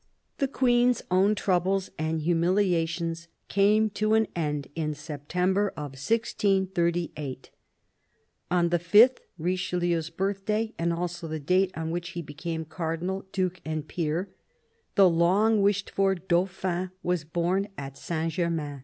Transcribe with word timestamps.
The 0.39 0.47
Queen's 0.47 1.03
own 1.11 1.35
troubles 1.35 1.91
and 1.99 2.21
humiliations 2.21 3.27
came 3.49 3.91
to 3.91 4.15
an 4.15 4.25
end 4.35 4.67
in 4.73 4.95
September 4.95 5.65
1638. 5.77 7.51
On 8.49 8.69
the 8.69 8.79
sth— 8.79 9.17
Richelieu's 9.37 10.09
birthday 10.09 10.73
and 10.79 10.91
also 10.91 11.27
the 11.27 11.39
date 11.39 11.71
on 11.77 11.91
which 11.91 12.09
he 12.17 12.23
became 12.23 12.65
Cardinal, 12.65 13.27
Duke, 13.31 13.61
and 13.63 13.87
Peer— 13.87 14.33
the 14.95 15.07
long 15.07 15.61
wished 15.61 15.91
for 15.91 16.15
Dauphin 16.15 16.89
was 17.03 17.23
born 17.23 17.67
at 17.77 17.95
Saint 17.95 18.33
Germain. 18.33 18.79